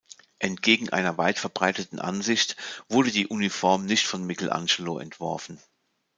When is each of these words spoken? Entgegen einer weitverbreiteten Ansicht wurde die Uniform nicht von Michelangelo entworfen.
Entgegen 0.39 0.89
einer 0.89 1.19
weitverbreiteten 1.19 1.99
Ansicht 1.99 2.55
wurde 2.89 3.11
die 3.11 3.27
Uniform 3.27 3.85
nicht 3.85 4.07
von 4.07 4.23
Michelangelo 4.25 4.97
entworfen. 4.97 5.59